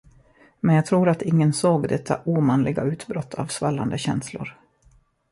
Men 0.59 0.75
jag 0.75 0.85
tror 0.85 1.09
att 1.09 1.21
ingen 1.21 1.53
såg 1.53 1.87
detta 1.89 2.21
omanliga 2.25 2.83
utbrott 2.83 3.33
av 3.33 3.45
svallande 3.47 3.97
känslor. 3.97 4.57